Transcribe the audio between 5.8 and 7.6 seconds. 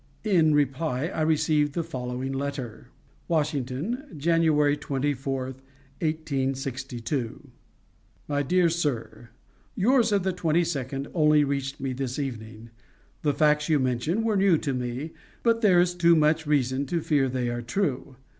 1862.